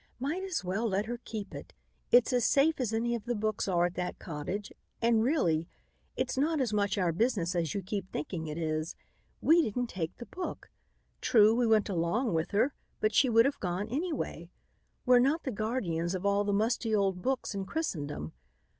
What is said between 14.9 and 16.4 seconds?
We're not the guardians of